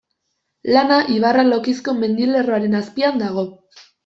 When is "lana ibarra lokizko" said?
0.75-1.95